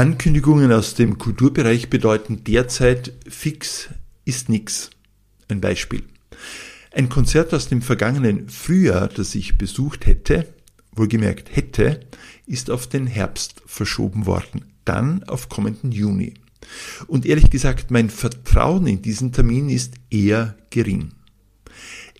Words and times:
Ankündigungen 0.00 0.72
aus 0.72 0.94
dem 0.94 1.18
Kulturbereich 1.18 1.90
bedeuten 1.90 2.42
derzeit 2.42 3.12
fix 3.28 3.90
ist 4.24 4.48
nix. 4.48 4.88
Ein 5.50 5.60
Beispiel. 5.60 6.04
Ein 6.90 7.10
Konzert 7.10 7.52
aus 7.52 7.68
dem 7.68 7.82
vergangenen 7.82 8.48
Frühjahr, 8.48 9.08
das 9.08 9.34
ich 9.34 9.58
besucht 9.58 10.06
hätte, 10.06 10.48
wohlgemerkt 10.92 11.54
hätte, 11.54 12.00
ist 12.46 12.70
auf 12.70 12.86
den 12.86 13.06
Herbst 13.06 13.60
verschoben 13.66 14.24
worden, 14.24 14.64
dann 14.86 15.22
auf 15.24 15.50
kommenden 15.50 15.92
Juni. 15.92 16.32
Und 17.06 17.26
ehrlich 17.26 17.50
gesagt, 17.50 17.90
mein 17.90 18.08
Vertrauen 18.08 18.86
in 18.86 19.02
diesen 19.02 19.32
Termin 19.32 19.68
ist 19.68 19.96
eher 20.08 20.56
gering. 20.70 21.12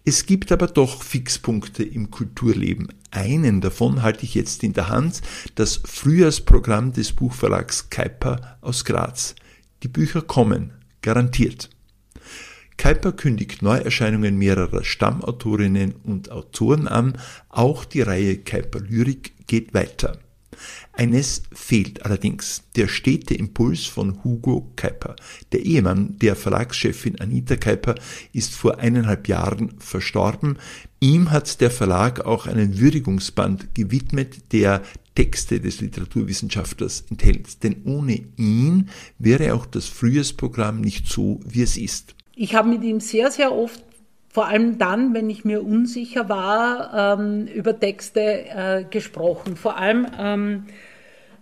Es 0.04 0.24
gibt 0.24 0.50
aber 0.50 0.66
doch 0.66 1.02
Fixpunkte 1.02 1.82
im 1.82 2.10
Kulturleben. 2.10 2.88
Einen 3.10 3.60
davon 3.60 4.02
halte 4.02 4.24
ich 4.24 4.34
jetzt 4.34 4.62
in 4.62 4.73
der 4.73 4.88
Hand, 4.88 5.20
das 5.56 5.80
Frühjahrsprogramm 5.84 6.92
des 6.92 7.12
Buchverlags 7.12 7.90
Kuiper 7.90 8.59
aus 8.60 8.84
Graz. 8.84 9.34
Die 9.82 9.88
Bücher 9.88 10.23
kommen, 10.23 10.73
garantiert. 11.02 11.70
Kuiper 12.78 13.12
kündigt 13.12 13.60
Neuerscheinungen 13.60 14.38
mehrerer 14.38 14.84
Stammautorinnen 14.84 15.95
und 16.02 16.30
Autoren 16.30 16.88
an, 16.88 17.18
auch 17.51 17.84
die 17.84 18.01
Reihe 18.01 18.38
Kuiper 18.38 18.80
Lyrik 18.80 19.46
geht 19.46 19.74
weiter. 19.74 20.18
Eines 21.00 21.45
fehlt 21.54 22.04
allerdings, 22.04 22.62
der 22.77 22.86
stete 22.86 23.32
Impuls 23.32 23.86
von 23.86 24.22
Hugo 24.22 24.70
Kuiper. 24.77 25.16
Der 25.50 25.64
Ehemann 25.64 26.18
der 26.18 26.36
Verlagschefin 26.36 27.18
Anita 27.18 27.56
Kuiper 27.56 27.95
ist 28.34 28.54
vor 28.54 28.80
eineinhalb 28.80 29.26
Jahren 29.26 29.73
verstorben. 29.78 30.59
Ihm 31.00 31.30
hat 31.30 31.62
der 31.62 31.70
Verlag 31.70 32.26
auch 32.26 32.46
einen 32.46 32.78
Würdigungsband 32.78 33.74
gewidmet, 33.74 34.52
der 34.52 34.82
Texte 35.15 35.59
des 35.59 35.80
Literaturwissenschaftlers 35.80 37.06
enthält. 37.09 37.62
Denn 37.62 37.80
ohne 37.87 38.21
ihn 38.37 38.90
wäre 39.18 39.54
auch 39.54 39.65
das 39.65 39.87
Frühjahrsprogramm 39.87 40.82
nicht 40.82 41.06
so, 41.06 41.40
wie 41.46 41.62
es 41.62 41.78
ist. 41.78 42.15
Ich 42.37 42.54
habe 42.54 42.68
mit 42.68 42.82
ihm 42.82 43.01
sehr, 43.01 43.30
sehr 43.30 43.54
oft 43.54 43.82
vor 44.32 44.46
allem 44.46 44.78
dann, 44.78 45.12
wenn 45.12 45.28
ich 45.28 45.45
mir 45.45 45.65
unsicher 45.65 46.28
war, 46.28 47.18
ähm, 47.18 47.46
über 47.46 47.80
Texte 47.80 48.21
äh, 48.21 48.84
gesprochen. 48.88 49.56
Vor 49.56 49.76
allem, 49.76 50.06
ähm, 50.16 50.66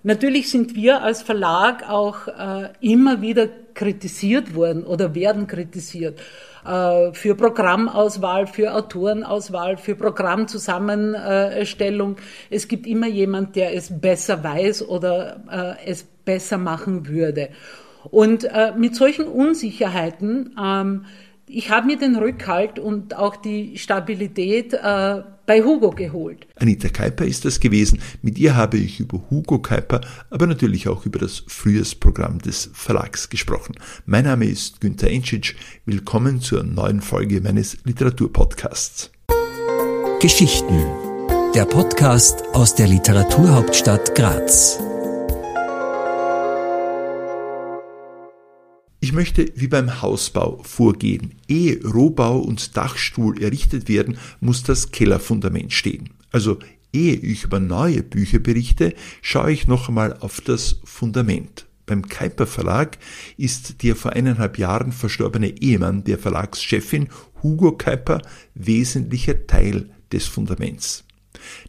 natürlich 0.08 0.50
sind 0.50 0.74
wir 0.74 1.02
als 1.02 1.22
Verlag 1.22 1.88
auch 1.88 2.26
äh, 2.26 2.70
immer 2.80 3.20
wieder 3.20 3.46
kritisiert 3.74 4.54
worden 4.54 4.84
oder 4.84 5.14
werden 5.14 5.46
kritisiert 5.46 6.18
äh, 6.66 7.12
für 7.12 7.36
Programmauswahl, 7.36 8.46
für 8.46 8.74
Autorenauswahl, 8.74 9.76
für 9.76 9.94
Programmzusammenstellung. 9.94 12.16
Es 12.50 12.66
gibt 12.66 12.86
immer 12.86 13.06
jemand, 13.06 13.54
der 13.54 13.74
es 13.74 14.00
besser 14.00 14.42
weiß 14.42 14.88
oder 14.88 15.76
äh, 15.84 15.90
es 15.90 16.02
besser 16.02 16.56
machen 16.58 17.06
würde. 17.06 17.50
Und 18.10 18.44
äh, 18.44 18.72
mit 18.76 18.96
solchen 18.96 19.26
Unsicherheiten 19.26 20.56
ähm, 20.58 21.04
ich 21.48 21.70
habe 21.70 21.86
mir 21.86 21.98
den 21.98 22.16
Rückhalt 22.16 22.78
und 22.78 23.16
auch 23.16 23.36
die 23.36 23.78
Stabilität 23.78 24.72
äh, 24.74 25.22
bei 25.46 25.62
Hugo 25.62 25.90
geholt. 25.90 26.46
Anita 26.56 26.88
Kuiper 26.88 27.24
ist 27.24 27.44
das 27.44 27.60
gewesen. 27.60 28.00
Mit 28.22 28.38
ihr 28.38 28.54
habe 28.54 28.76
ich 28.76 29.00
über 29.00 29.22
Hugo 29.30 29.58
Kuiper, 29.58 30.00
aber 30.30 30.46
natürlich 30.46 30.88
auch 30.88 31.06
über 31.06 31.18
das 31.18 31.44
Frühjahrsprogramm 31.46 32.38
des 32.38 32.70
Verlags 32.72 33.28
gesprochen. 33.30 33.74
Mein 34.06 34.24
Name 34.24 34.46
ist 34.46 34.80
Günther 34.80 35.10
Enschitsch. 35.10 35.54
Willkommen 35.86 36.40
zur 36.40 36.64
neuen 36.64 37.00
Folge 37.00 37.40
meines 37.40 37.78
Literaturpodcasts. 37.84 39.10
Geschichten. 40.20 40.84
Der 41.54 41.64
Podcast 41.64 42.42
aus 42.52 42.74
der 42.74 42.88
Literaturhauptstadt 42.88 44.14
Graz. 44.14 44.78
Ich 49.08 49.14
möchte 49.14 49.50
wie 49.54 49.68
beim 49.68 50.02
Hausbau 50.02 50.60
vorgehen. 50.64 51.32
Ehe 51.48 51.82
Rohbau 51.82 52.40
und 52.40 52.76
Dachstuhl 52.76 53.42
errichtet 53.42 53.88
werden, 53.88 54.18
muss 54.40 54.64
das 54.64 54.90
Kellerfundament 54.90 55.72
stehen. 55.72 56.10
Also 56.30 56.58
ehe 56.92 57.14
ich 57.14 57.44
über 57.44 57.58
neue 57.58 58.02
Bücher 58.02 58.38
berichte, 58.38 58.94
schaue 59.22 59.52
ich 59.52 59.66
noch 59.66 59.88
einmal 59.88 60.18
auf 60.20 60.42
das 60.42 60.80
Fundament. 60.84 61.64
Beim 61.86 62.06
Kuiper 62.06 62.46
Verlag 62.46 62.98
ist 63.38 63.82
der 63.82 63.96
vor 63.96 64.12
eineinhalb 64.12 64.58
Jahren 64.58 64.92
verstorbene 64.92 65.58
Ehemann 65.58 66.04
der 66.04 66.18
Verlagschefin 66.18 67.08
Hugo 67.42 67.72
Kuiper 67.72 68.20
wesentlicher 68.52 69.46
Teil 69.46 69.88
des 70.12 70.26
Fundaments. 70.26 71.04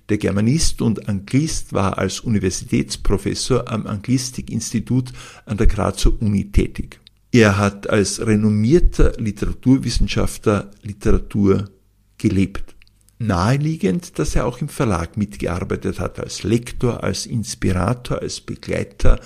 Der 0.09 0.17
Germanist 0.17 0.81
und 0.81 1.07
Anglist 1.07 1.71
war 1.71 1.99
als 1.99 2.19
Universitätsprofessor 2.19 3.71
am 3.71 3.87
Anglistikinstitut 3.87 5.13
an 5.45 5.55
der 5.55 5.67
Grazer 5.67 6.11
Uni 6.21 6.51
tätig. 6.51 6.99
Er 7.31 7.59
hat 7.59 7.87
als 7.89 8.25
renommierter 8.25 9.13
Literaturwissenschaftler 9.17 10.71
Literatur 10.81 11.69
gelebt. 12.17 12.75
Naheliegend, 13.19 14.17
dass 14.17 14.35
er 14.35 14.47
auch 14.47 14.61
im 14.61 14.69
Verlag 14.69 15.15
mitgearbeitet 15.15 15.99
hat, 15.99 16.19
als 16.19 16.41
Lektor, 16.41 17.03
als 17.03 17.27
Inspirator, 17.27 18.19
als 18.19 18.41
Begleiter 18.41 19.19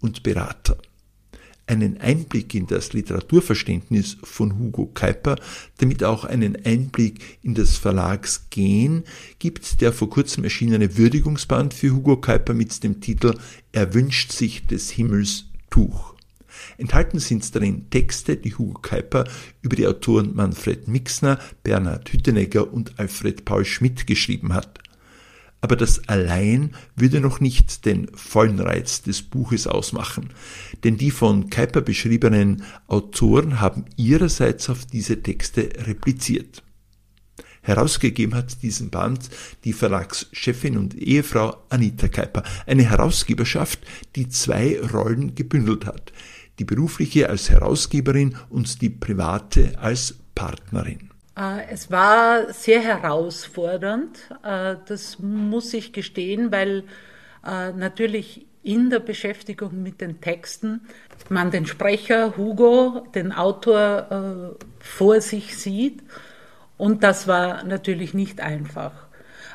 und 0.00 0.22
Berater. 0.22 0.78
Einen 1.66 2.00
Einblick 2.00 2.54
in 2.54 2.66
das 2.66 2.94
Literaturverständnis 2.94 4.16
von 4.22 4.58
Hugo 4.58 4.86
Kuiper, 4.86 5.36
damit 5.78 6.02
auch 6.02 6.24
einen 6.24 6.64
Einblick 6.64 7.38
in 7.42 7.54
das 7.54 7.76
Verlagsgehen, 7.76 9.04
gibt 9.38 9.80
der 9.82 9.92
vor 9.92 10.08
kurzem 10.08 10.44
erschienene 10.44 10.96
Würdigungsband 10.96 11.74
für 11.74 11.90
Hugo 11.90 12.16
Kuiper 12.16 12.54
mit 12.54 12.82
dem 12.82 13.00
Titel 13.00 13.34
Er 13.72 13.92
wünscht 13.92 14.32
sich 14.32 14.66
des 14.66 14.90
Himmels 14.90 15.44
Tuch. 15.68 16.09
Enthalten 16.80 17.18
sind 17.18 17.54
darin 17.54 17.90
Texte, 17.90 18.36
die 18.36 18.54
Hugo 18.54 18.80
Kuiper 18.80 19.24
über 19.60 19.76
die 19.76 19.86
Autoren 19.86 20.34
Manfred 20.34 20.88
Mixner, 20.88 21.38
Bernhard 21.62 22.10
Hüttenegger 22.10 22.72
und 22.72 22.98
Alfred 22.98 23.44
Paul 23.44 23.66
Schmidt 23.66 24.06
geschrieben 24.06 24.54
hat. 24.54 24.80
Aber 25.60 25.76
das 25.76 26.08
allein 26.08 26.74
würde 26.96 27.20
noch 27.20 27.38
nicht 27.40 27.84
den 27.84 28.08
vollen 28.14 28.58
Reiz 28.60 29.02
des 29.02 29.20
Buches 29.20 29.66
ausmachen, 29.66 30.30
denn 30.82 30.96
die 30.96 31.10
von 31.10 31.50
Kuiper 31.50 31.82
beschriebenen 31.82 32.62
Autoren 32.86 33.60
haben 33.60 33.84
ihrerseits 33.96 34.70
auf 34.70 34.86
diese 34.86 35.22
Texte 35.22 35.68
repliziert. 35.86 36.62
Herausgegeben 37.62 38.34
hat 38.34 38.62
diesen 38.62 38.88
Band 38.88 39.28
die 39.64 39.74
Verlagschefin 39.74 40.78
und 40.78 40.94
Ehefrau 40.94 41.58
Anita 41.68 42.08
Kuiper, 42.08 42.42
eine 42.66 42.84
Herausgeberschaft, 42.84 43.80
die 44.16 44.30
zwei 44.30 44.80
Rollen 44.80 45.34
gebündelt 45.34 45.84
hat, 45.84 46.10
die 46.60 46.64
berufliche 46.64 47.28
als 47.30 47.50
Herausgeberin 47.50 48.36
und 48.50 48.82
die 48.82 48.90
private 48.90 49.72
als 49.80 50.14
Partnerin. 50.34 51.10
Äh, 51.36 51.72
es 51.72 51.90
war 51.90 52.52
sehr 52.52 52.82
herausfordernd, 52.82 54.18
äh, 54.44 54.76
das 54.86 55.18
muss 55.18 55.72
ich 55.72 55.92
gestehen, 55.92 56.52
weil 56.52 56.84
äh, 57.46 57.72
natürlich 57.72 58.46
in 58.62 58.90
der 58.90 59.00
Beschäftigung 59.00 59.82
mit 59.82 60.02
den 60.02 60.20
Texten 60.20 60.82
man 61.30 61.50
den 61.50 61.64
Sprecher 61.64 62.36
Hugo, 62.36 63.06
den 63.14 63.32
Autor 63.32 64.56
vor 64.80 65.20
sich 65.22 65.56
sieht 65.56 66.02
und 66.76 67.02
das 67.02 67.26
war 67.26 67.64
natürlich 67.64 68.12
nicht 68.12 68.40
einfach. 68.40 68.92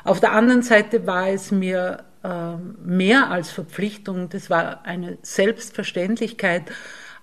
Auf 0.02 0.18
der 0.18 0.32
anderen 0.32 0.62
Seite 0.62 1.06
war 1.06 1.28
es 1.28 1.52
mir 1.52 2.04
mehr 2.84 3.30
als 3.30 3.50
Verpflichtung, 3.50 4.28
das 4.28 4.50
war 4.50 4.84
eine 4.84 5.18
Selbstverständlichkeit. 5.22 6.62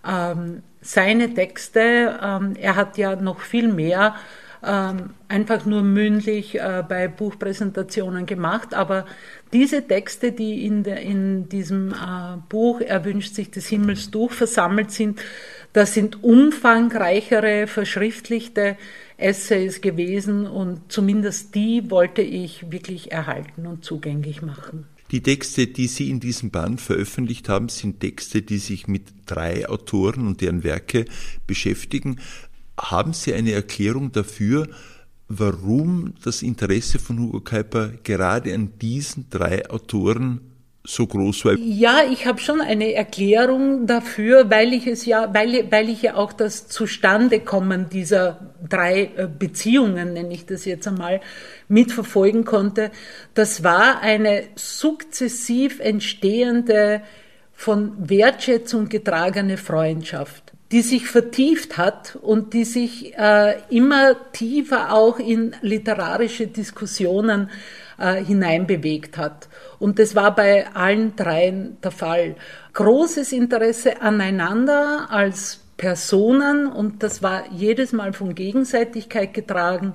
Ähm, 0.06 0.64
seine 0.82 1.34
Texte, 1.34 2.20
ähm, 2.22 2.56
er 2.60 2.76
hat 2.76 2.98
ja 2.98 3.16
noch 3.16 3.40
viel 3.40 3.68
mehr 3.72 4.16
einfach 5.28 5.66
nur 5.66 5.84
mündlich 5.84 6.58
äh, 6.58 6.86
bei 6.88 7.10
Buchpräsentationen 7.10 8.26
gemacht, 8.26 8.74
aber 8.74 9.06
diese 9.52 9.86
Texte, 9.86 10.32
die 10.32 10.66
in, 10.66 10.84
der, 10.84 11.02
in 11.02 11.50
diesem 11.50 11.92
äh, 11.92 12.38
Buch 12.48 12.80
Er 12.80 13.04
wünscht 13.04 13.36
sich 13.36 13.52
des 13.52 13.68
Himmels 13.68 14.10
durch 14.10 14.32
versammelt 14.32 14.92
sind, 14.92 15.20
das 15.74 15.94
sind 15.94 16.24
umfangreichere, 16.24 17.68
verschriftlichte 17.68 18.78
Essays 19.18 19.82
gewesen 19.82 20.48
und 20.48 20.92
zumindest 20.92 21.56
die 21.56 21.92
wollte 21.92 22.22
ich 22.22 22.72
wirklich 22.72 23.12
erhalten 23.12 23.68
und 23.68 23.84
zugänglich 23.84 24.42
machen. 24.42 24.88
Die 25.14 25.22
Texte, 25.22 25.68
die 25.68 25.86
Sie 25.86 26.10
in 26.10 26.20
diesem 26.20 26.50
Band 26.50 26.82
veröffentlicht 26.82 27.48
haben, 27.48 27.70
sind 27.70 28.00
Texte, 28.00 28.42
die 28.42 28.58
sich 28.58 28.88
mit 28.88 29.14
drei 29.28 29.70
Autoren 29.70 30.26
und 30.26 30.42
deren 30.42 30.64
Werke 30.64 31.06
beschäftigen. 31.46 32.20
Haben 32.80 33.14
Sie 33.14 33.32
eine 33.32 33.52
Erklärung 33.52 34.12
dafür, 34.12 34.68
warum 35.28 36.16
das 36.24 36.42
Interesse 36.42 36.98
von 36.98 37.20
Hugo 37.20 37.42
Kuiper 37.42 37.90
gerade 38.04 38.56
an 38.56 38.72
diesen 38.82 39.30
drei 39.30 39.70
Autoren 39.70 40.42
so 40.86 41.08
groß 41.08 41.46
war? 41.46 41.54
Ja, 41.58 42.02
ich 42.10 42.26
habe 42.26 42.40
schon 42.40 42.60
eine 42.60 42.94
Erklärung 42.94 43.88
dafür, 43.88 44.50
weil 44.50 44.74
ich 44.74 44.86
es 44.86 45.06
ja, 45.06 45.34
weil, 45.34 45.72
weil 45.72 45.90
ich 45.90 46.02
ja 46.02 46.16
auch 46.16 46.34
das 46.34 46.68
Zustandekommen 46.68 47.90
dieser 47.90 48.40
drei 48.68 49.12
äh, 49.16 49.28
Beziehungen, 49.28 50.14
nenne 50.14 50.34
ich 50.34 50.46
das 50.46 50.66
jetzt 50.66 50.88
einmal, 50.88 51.22
mitverfolgen 51.70 52.44
konnte. 52.44 52.92
Das 53.34 53.64
war 53.64 54.02
eine 54.02 54.44
sukzessiv 54.56 55.80
entstehende 55.80 57.02
von 57.54 57.94
Wertschätzung 57.98 58.90
getragene 58.90 59.58
Freundschaft, 59.58 60.52
die 60.74 60.82
sich 60.82 61.08
vertieft 61.08 61.78
hat 61.78 62.18
und 62.22 62.54
die 62.54 62.66
sich 62.66 63.18
äh, 63.18 63.56
immer 63.70 64.16
tiefer 64.34 64.92
auch 64.94 65.18
in 65.20 65.56
literarische 65.62 66.48
Diskussionen 66.48 67.50
äh, 68.04 68.24
hineinbewegt 68.24 69.18
hat. 69.18 69.48
Und 69.80 69.98
das 69.98 70.14
war 70.14 70.36
bei 70.36 70.68
allen 70.74 71.16
dreien 71.16 71.78
der 71.82 71.92
Fall. 71.92 72.36
Großes 72.74 73.32
Interesse 73.32 74.02
aneinander 74.02 75.08
als 75.10 75.62
Personen 75.78 76.68
und 76.68 77.02
das 77.02 77.24
war 77.24 77.46
jedes 77.52 77.94
Mal 77.94 78.12
von 78.12 78.36
Gegenseitigkeit 78.36 79.34
getragen. 79.34 79.94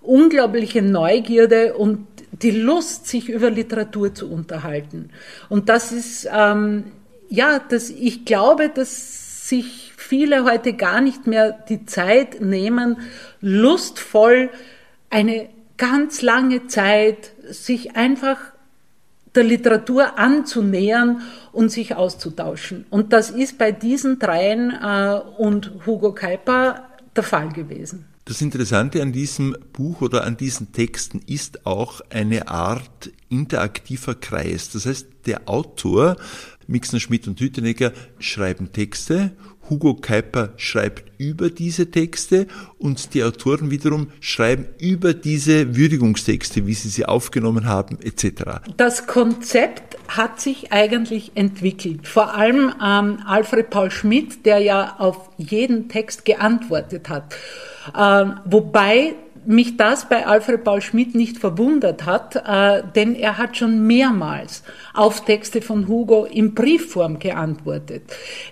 Unglaubliche 0.00 0.82
Neugierde 0.82 1.74
und 1.74 2.06
die 2.30 2.52
Lust, 2.52 3.08
sich 3.08 3.28
über 3.28 3.50
Literatur 3.50 4.14
zu 4.14 4.30
unterhalten. 4.30 5.10
Und 5.48 5.68
das 5.68 5.90
ist, 5.90 6.28
ähm, 6.32 6.84
ja, 7.28 7.58
das, 7.58 7.90
ich 7.90 8.24
glaube, 8.24 8.68
dass 8.68 9.48
sich 9.48 9.92
viele 9.96 10.44
heute 10.44 10.74
gar 10.74 11.00
nicht 11.00 11.26
mehr 11.26 11.52
die 11.68 11.86
Zeit 11.86 12.40
nehmen, 12.40 12.98
lustvoll 13.40 14.50
eine 15.10 15.50
ganz 15.82 16.22
lange 16.22 16.68
Zeit 16.68 17.32
sich 17.50 17.96
einfach 17.96 18.38
der 19.34 19.42
Literatur 19.42 20.16
anzunähern 20.16 21.22
und 21.50 21.72
sich 21.72 21.96
auszutauschen. 21.96 22.86
Und 22.88 23.12
das 23.12 23.30
ist 23.30 23.58
bei 23.58 23.72
diesen 23.72 24.20
dreien 24.20 24.70
äh, 24.70 25.18
und 25.38 25.72
Hugo 25.84 26.14
Kuiper 26.14 26.84
der 27.16 27.24
Fall 27.24 27.48
gewesen. 27.48 28.04
Das 28.26 28.40
Interessante 28.40 29.02
an 29.02 29.10
diesem 29.10 29.56
Buch 29.72 30.02
oder 30.02 30.22
an 30.22 30.36
diesen 30.36 30.70
Texten 30.70 31.20
ist 31.26 31.66
auch 31.66 32.00
eine 32.10 32.46
Art 32.46 33.10
interaktiver 33.28 34.14
Kreis. 34.14 34.70
Das 34.70 34.86
heißt, 34.86 35.08
der 35.26 35.48
Autor, 35.48 36.16
Mixner, 36.68 37.00
Schmidt 37.00 37.26
und 37.26 37.40
Hüttenegger, 37.40 37.92
schreiben 38.20 38.72
Texte 38.72 39.32
Hugo 39.70 39.94
Kuiper 39.94 40.50
schreibt 40.56 41.12
über 41.18 41.50
diese 41.50 41.90
Texte 41.90 42.46
und 42.78 43.14
die 43.14 43.22
Autoren 43.22 43.70
wiederum 43.70 44.08
schreiben 44.20 44.66
über 44.78 45.14
diese 45.14 45.76
Würdigungstexte, 45.76 46.66
wie 46.66 46.74
sie 46.74 46.88
sie 46.88 47.06
aufgenommen 47.06 47.66
haben, 47.66 47.98
etc. 48.02 48.60
Das 48.76 49.06
Konzept 49.06 49.96
hat 50.08 50.40
sich 50.40 50.72
eigentlich 50.72 51.32
entwickelt. 51.34 52.06
Vor 52.06 52.34
allem 52.34 52.74
ähm, 52.82 53.18
Alfred 53.26 53.70
Paul 53.70 53.90
Schmidt, 53.90 54.44
der 54.44 54.58
ja 54.58 54.96
auf 54.98 55.30
jeden 55.38 55.88
Text 55.88 56.24
geantwortet 56.24 57.08
hat. 57.08 57.34
Ähm, 57.96 58.40
wobei 58.44 59.14
mich 59.46 59.76
das 59.76 60.08
bei 60.08 60.26
Alfred 60.26 60.64
Paul 60.64 60.80
Schmidt 60.80 61.14
nicht 61.14 61.38
verwundert 61.38 62.06
hat, 62.06 62.36
äh, 62.36 62.82
denn 62.94 63.14
er 63.14 63.38
hat 63.38 63.56
schon 63.56 63.86
mehrmals 63.86 64.62
auf 64.94 65.24
Texte 65.24 65.62
von 65.62 65.88
Hugo 65.88 66.24
in 66.24 66.54
Briefform 66.54 67.18
geantwortet. 67.18 68.02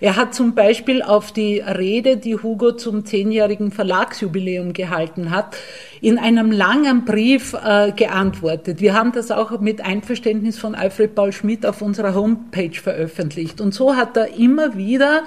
Er 0.00 0.16
hat 0.16 0.34
zum 0.34 0.54
Beispiel 0.54 1.02
auf 1.02 1.32
die 1.32 1.60
Rede, 1.60 2.16
die 2.16 2.36
Hugo 2.36 2.72
zum 2.72 3.04
zehnjährigen 3.04 3.70
Verlagsjubiläum 3.70 4.72
gehalten 4.72 5.30
hat, 5.30 5.56
in 6.00 6.18
einem 6.18 6.50
langen 6.50 7.04
Brief 7.04 7.54
äh, 7.54 7.92
geantwortet. 7.92 8.80
Wir 8.80 8.94
haben 8.94 9.12
das 9.12 9.30
auch 9.30 9.60
mit 9.60 9.84
Einverständnis 9.84 10.58
von 10.58 10.74
Alfred 10.74 11.14
Paul 11.14 11.32
Schmidt 11.32 11.66
auf 11.66 11.82
unserer 11.82 12.14
Homepage 12.14 12.78
veröffentlicht. 12.80 13.60
Und 13.60 13.74
so 13.74 13.96
hat 13.96 14.16
er 14.16 14.34
immer 14.34 14.76
wieder 14.76 15.24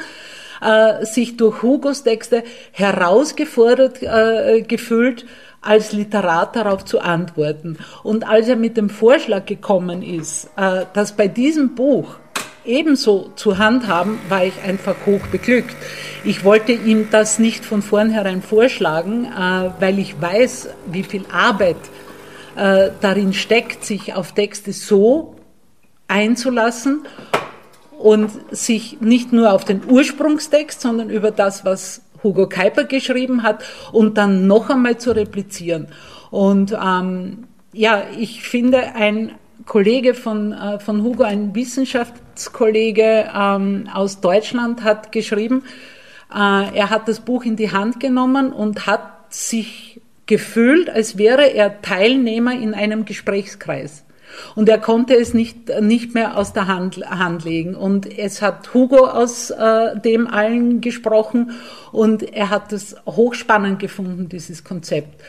äh, 0.61 1.05
sich 1.05 1.37
durch 1.37 1.61
Hugos 1.61 2.03
Texte 2.03 2.43
herausgefordert 2.71 4.01
äh, 4.01 4.61
gefühlt, 4.61 5.25
als 5.63 5.91
Literat 5.91 6.55
darauf 6.55 6.85
zu 6.85 6.99
antworten. 6.99 7.77
Und 8.03 8.27
als 8.27 8.47
er 8.47 8.55
mit 8.55 8.77
dem 8.77 8.89
Vorschlag 8.89 9.45
gekommen 9.45 10.01
ist, 10.01 10.49
äh, 10.57 10.85
das 10.93 11.13
bei 11.13 11.27
diesem 11.27 11.75
Buch 11.75 12.17
ebenso 12.65 13.31
zu 13.35 13.57
handhaben, 13.57 14.19
war 14.29 14.45
ich 14.45 14.61
einfach 14.65 14.95
hoch 15.05 15.25
beglückt. 15.27 15.75
Ich 16.23 16.43
wollte 16.43 16.71
ihm 16.71 17.09
das 17.11 17.39
nicht 17.39 17.65
von 17.65 17.81
vornherein 17.81 18.41
vorschlagen, 18.41 19.25
äh, 19.25 19.71
weil 19.79 19.99
ich 19.99 20.21
weiß, 20.21 20.69
wie 20.87 21.03
viel 21.03 21.25
Arbeit 21.31 21.77
äh, 22.55 22.91
darin 23.01 23.33
steckt, 23.33 23.83
sich 23.83 24.13
auf 24.13 24.33
Texte 24.33 24.73
so 24.73 25.35
einzulassen 26.07 27.05
und 27.97 28.31
sich 28.51 29.01
nicht 29.01 29.33
nur 29.33 29.53
auf 29.53 29.65
den 29.65 29.81
Ursprungstext, 29.89 30.81
sondern 30.81 31.09
über 31.09 31.31
das, 31.31 31.65
was 31.65 32.01
Hugo 32.23 32.47
Kuiper 32.47 32.85
geschrieben 32.85 33.43
hat 33.43 33.63
und 33.91 34.17
dann 34.17 34.47
noch 34.47 34.69
einmal 34.69 34.97
zu 34.97 35.15
replizieren. 35.15 35.87
Und 36.31 36.73
ähm, 36.73 37.45
ja, 37.73 38.03
ich 38.17 38.41
finde, 38.43 38.95
ein 38.95 39.33
Kollege 39.65 40.13
von, 40.13 40.51
äh, 40.51 40.79
von 40.79 41.03
Hugo, 41.03 41.23
ein 41.23 41.55
Wissenschaftskollege 41.55 43.29
ähm, 43.35 43.89
aus 43.93 44.21
Deutschland, 44.21 44.83
hat 44.83 45.11
geschrieben, 45.11 45.63
äh, 46.33 46.75
er 46.75 46.89
hat 46.89 47.07
das 47.07 47.19
Buch 47.19 47.43
in 47.45 47.55
die 47.55 47.71
Hand 47.71 47.99
genommen 47.99 48.51
und 48.51 48.87
hat 48.87 49.33
sich 49.33 50.01
gefühlt, 50.25 50.89
als 50.89 51.17
wäre 51.17 51.53
er 51.53 51.81
Teilnehmer 51.81 52.53
in 52.53 52.73
einem 52.73 53.05
Gesprächskreis. 53.05 54.03
Und 54.55 54.69
er 54.69 54.79
konnte 54.79 55.15
es 55.15 55.33
nicht, 55.33 55.69
nicht 55.81 56.13
mehr 56.13 56.37
aus 56.37 56.53
der 56.53 56.67
Hand, 56.67 56.97
Hand 57.05 57.43
legen. 57.43 57.75
Und 57.75 58.17
es 58.17 58.41
hat 58.41 58.73
Hugo 58.73 59.07
aus 59.07 59.51
äh, 59.51 59.99
dem 59.99 60.27
allen 60.27 60.81
gesprochen 60.81 61.51
und 61.91 62.23
er 62.23 62.49
hat 62.49 62.73
es 62.73 62.95
hochspannend 63.05 63.79
gefunden, 63.79 64.29
dieses 64.29 64.63
Konzept. 64.63 65.21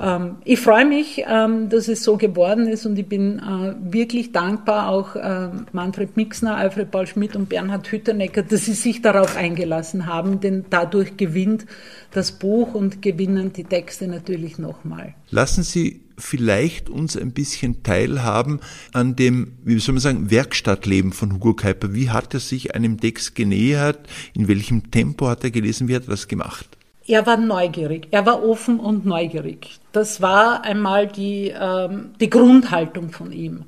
Ähm, 0.00 0.36
ich 0.44 0.60
freue 0.60 0.86
mich, 0.86 1.22
ähm, 1.26 1.68
dass 1.68 1.88
es 1.88 2.02
so 2.02 2.16
geworden 2.16 2.66
ist 2.66 2.86
und 2.86 2.98
ich 2.98 3.06
bin 3.06 3.38
äh, 3.38 3.92
wirklich 3.92 4.32
dankbar 4.32 4.88
auch 4.88 5.16
äh, 5.16 5.48
Manfred 5.72 6.16
Mixner, 6.16 6.56
Alfred 6.56 6.90
Paul 6.90 7.06
Schmidt 7.06 7.36
und 7.36 7.48
Bernhard 7.48 7.90
Hütternecker, 7.90 8.42
dass 8.42 8.64
sie 8.64 8.74
sich 8.74 9.02
darauf 9.02 9.36
eingelassen 9.36 10.06
haben, 10.06 10.40
denn 10.40 10.64
dadurch 10.70 11.16
gewinnt 11.16 11.66
das 12.10 12.32
Buch 12.32 12.74
und 12.74 13.02
gewinnen 13.02 13.52
die 13.52 13.64
Texte 13.64 14.06
natürlich 14.06 14.58
nochmal. 14.58 15.14
Lassen 15.30 15.62
Sie 15.62 16.00
vielleicht 16.22 16.88
uns 16.88 17.16
ein 17.16 17.32
bisschen 17.32 17.82
teilhaben 17.82 18.60
an 18.92 19.16
dem, 19.16 19.58
wie 19.64 19.78
soll 19.78 19.94
man 19.94 20.00
sagen, 20.00 20.30
Werkstattleben 20.30 21.12
von 21.12 21.34
Hugo 21.34 21.54
Kuiper. 21.54 21.94
Wie 21.94 22.10
hat 22.10 22.32
er 22.34 22.40
sich 22.40 22.74
einem 22.74 23.00
Text 23.00 23.34
genähert? 23.34 23.98
In 24.34 24.48
welchem 24.48 24.90
Tempo 24.90 25.28
hat 25.28 25.44
er 25.44 25.50
gelesen? 25.50 25.88
Wie 25.88 25.96
hat 25.96 26.04
er 26.04 26.10
das 26.10 26.28
gemacht? 26.28 26.66
Er 27.06 27.26
war 27.26 27.36
neugierig, 27.36 28.08
er 28.12 28.24
war 28.26 28.44
offen 28.44 28.78
und 28.78 29.04
neugierig. 29.04 29.80
Das 29.90 30.22
war 30.22 30.64
einmal 30.64 31.08
die, 31.08 31.52
ähm, 31.54 32.10
die 32.20 32.30
Grundhaltung 32.30 33.10
von 33.10 33.32
ihm, 33.32 33.64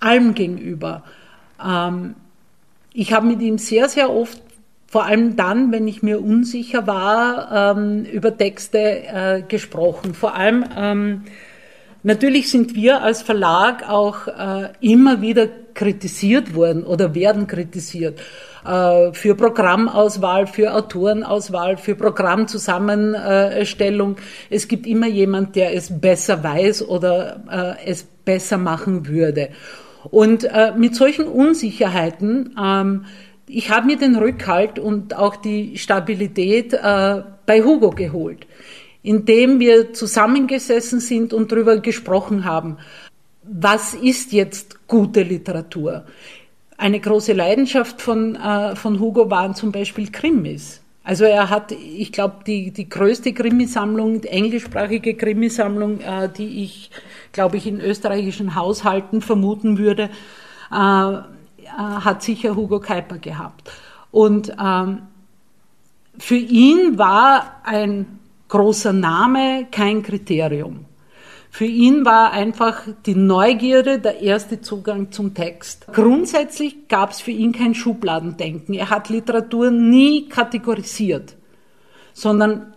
allem 0.00 0.34
gegenüber. 0.34 1.04
Ähm, 1.64 2.16
ich 2.92 3.12
habe 3.12 3.26
mit 3.26 3.40
ihm 3.40 3.58
sehr, 3.58 3.88
sehr 3.88 4.10
oft, 4.10 4.40
vor 4.88 5.04
allem 5.04 5.36
dann, 5.36 5.72
wenn 5.72 5.86
ich 5.86 6.02
mir 6.02 6.20
unsicher 6.20 6.86
war, 6.86 7.76
ähm, 7.76 8.04
über 8.04 8.36
Texte 8.36 8.78
äh, 8.78 9.42
gesprochen. 9.46 10.14
Vor 10.14 10.34
allem, 10.34 10.64
ähm, 10.76 11.22
natürlich 12.04 12.50
sind 12.50 12.76
wir 12.76 13.02
als 13.02 13.22
Verlag 13.22 13.88
auch 13.88 14.28
äh, 14.28 14.68
immer 14.80 15.20
wieder 15.20 15.48
kritisiert 15.74 16.54
worden 16.54 16.84
oder 16.84 17.14
werden 17.14 17.48
kritisiert. 17.48 18.20
Äh, 18.64 19.12
für 19.12 19.34
Programmauswahl, 19.34 20.46
für 20.46 20.72
Autorenauswahl, 20.72 21.76
für 21.76 21.96
Programmzusammenstellung. 21.96 24.16
Es 24.48 24.68
gibt 24.68 24.86
immer 24.86 25.06
jemand, 25.06 25.54
der 25.56 25.74
es 25.74 26.00
besser 26.00 26.42
weiß 26.42 26.88
oder 26.88 27.76
äh, 27.84 27.90
es 27.90 28.04
besser 28.04 28.56
machen 28.56 29.06
würde. 29.06 29.50
Und 30.10 30.44
äh, 30.44 30.72
mit 30.76 30.96
solchen 30.96 31.26
Unsicherheiten, 31.26 32.56
ähm, 32.62 33.06
ich 33.46 33.70
habe 33.70 33.86
mir 33.86 33.96
den 33.98 34.16
Rückhalt 34.16 34.78
und 34.78 35.14
auch 35.14 35.36
die 35.36 35.76
Stabilität 35.76 36.72
bei 36.72 37.62
Hugo 37.62 37.90
geholt, 37.90 38.46
indem 39.04 39.60
wir 39.60 39.92
zusammengesessen 39.92 40.98
sind 40.98 41.32
und 41.32 41.52
darüber 41.52 41.76
gesprochen 41.78 42.44
haben, 42.44 42.78
was 43.42 43.92
ist 43.94 44.32
jetzt 44.32 44.88
gute 44.88 45.22
Literatur? 45.22 46.04
Eine 46.78 46.98
große 46.98 47.34
Leidenschaft 47.34 48.00
von, 48.00 48.34
äh, 48.34 48.74
von 48.74 48.98
Hugo 48.98 49.30
waren 49.30 49.54
zum 49.54 49.70
Beispiel 49.70 50.10
Krimis. 50.10 50.80
Also 51.04 51.24
er 51.24 51.50
hat, 51.50 51.70
ich 51.70 52.12
glaube, 52.12 52.36
die, 52.46 52.70
die 52.70 52.88
größte 52.88 53.34
Krimisammlung, 53.34 54.22
die 54.22 54.28
englischsprachige 54.28 55.14
Krimisammlung, 55.14 56.00
äh, 56.00 56.30
die 56.30 56.64
ich, 56.64 56.90
glaube 57.32 57.58
ich, 57.58 57.66
in 57.66 57.80
österreichischen 57.80 58.54
Haushalten 58.54 59.20
vermuten 59.20 59.76
würde, 59.76 60.08
äh, 60.72 61.12
äh, 61.12 61.20
hat 61.66 62.22
sicher 62.22 62.56
Hugo 62.56 62.80
Kuiper 62.80 63.18
gehabt. 63.18 63.70
Und 64.10 64.50
ähm, 64.58 65.02
für 66.16 66.36
ihn 66.36 66.96
war 66.96 67.60
ein 67.64 68.18
großer 68.48 68.92
Name 68.92 69.66
kein 69.70 70.02
Kriterium. 70.02 70.86
Für 71.50 71.66
ihn 71.66 72.04
war 72.04 72.32
einfach 72.32 72.82
die 73.06 73.14
Neugierde 73.14 74.00
der 74.00 74.20
erste 74.20 74.60
Zugang 74.60 75.12
zum 75.12 75.34
Text. 75.34 75.86
Grundsätzlich 75.92 76.88
gab 76.88 77.10
es 77.10 77.20
für 77.20 77.30
ihn 77.30 77.52
kein 77.52 77.76
Schubladendenken. 77.76 78.74
Er 78.74 78.90
hat 78.90 79.08
Literatur 79.08 79.70
nie 79.70 80.28
kategorisiert, 80.28 81.36
sondern 82.12 82.74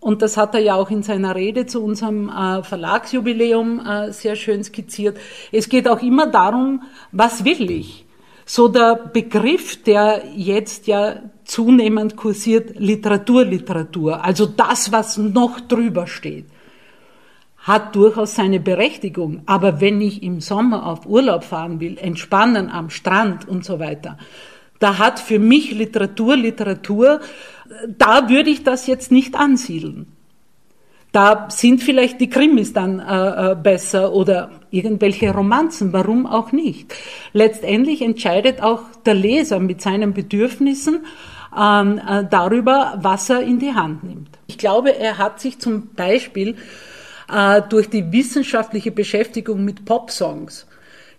und 0.00 0.22
das 0.22 0.36
hat 0.36 0.54
er 0.54 0.60
ja 0.60 0.74
auch 0.74 0.90
in 0.90 1.02
seiner 1.02 1.34
Rede 1.34 1.66
zu 1.66 1.82
unserem 1.82 2.30
äh, 2.30 2.62
Verlagsjubiläum 2.62 3.86
äh, 3.86 4.12
sehr 4.12 4.34
schön 4.34 4.64
skizziert. 4.64 5.18
Es 5.52 5.68
geht 5.68 5.86
auch 5.86 6.02
immer 6.02 6.26
darum, 6.26 6.82
was 7.12 7.44
will 7.44 7.70
ich? 7.70 8.06
So 8.52 8.66
der 8.66 8.96
Begriff, 8.96 9.80
der 9.84 10.24
jetzt 10.34 10.88
ja 10.88 11.22
zunehmend 11.44 12.16
kursiert, 12.16 12.80
Literaturliteratur, 12.80 14.24
also 14.24 14.44
das, 14.44 14.90
was 14.90 15.18
noch 15.18 15.60
drüber 15.60 16.08
steht, 16.08 16.46
hat 17.58 17.94
durchaus 17.94 18.34
seine 18.34 18.58
Berechtigung. 18.58 19.42
Aber 19.46 19.80
wenn 19.80 20.00
ich 20.00 20.24
im 20.24 20.40
Sommer 20.40 20.84
auf 20.84 21.06
Urlaub 21.06 21.44
fahren 21.44 21.78
will, 21.78 21.96
entspannen 21.96 22.68
am 22.70 22.90
Strand 22.90 23.46
und 23.46 23.64
so 23.64 23.78
weiter, 23.78 24.18
da 24.80 24.98
hat 24.98 25.20
für 25.20 25.38
mich 25.38 25.70
Literatur, 25.70 26.34
Literatur, 26.34 27.20
da 27.86 28.28
würde 28.28 28.50
ich 28.50 28.64
das 28.64 28.88
jetzt 28.88 29.12
nicht 29.12 29.36
ansiedeln. 29.36 30.08
Da 31.12 31.46
sind 31.50 31.84
vielleicht 31.84 32.20
die 32.20 32.30
Krimis 32.30 32.72
dann 32.72 32.98
äh, 32.98 33.52
äh, 33.52 33.54
besser 33.54 34.12
oder 34.12 34.59
irgendwelche 34.70 35.32
Romanzen, 35.32 35.92
warum 35.92 36.26
auch 36.26 36.52
nicht. 36.52 36.94
Letztendlich 37.32 38.02
entscheidet 38.02 38.62
auch 38.62 38.82
der 39.04 39.14
Leser 39.14 39.58
mit 39.58 39.80
seinen 39.80 40.14
Bedürfnissen 40.14 41.04
ähm, 41.58 42.00
äh, 42.06 42.24
darüber, 42.28 42.98
was 43.00 43.30
er 43.30 43.40
in 43.40 43.58
die 43.58 43.74
Hand 43.74 44.04
nimmt. 44.04 44.38
Ich 44.46 44.58
glaube, 44.58 44.96
er 44.96 45.18
hat 45.18 45.40
sich 45.40 45.58
zum 45.58 45.88
Beispiel 45.94 46.56
äh, 47.32 47.62
durch 47.68 47.88
die 47.90 48.12
wissenschaftliche 48.12 48.90
Beschäftigung 48.90 49.64
mit 49.64 49.84
Popsongs 49.84 50.66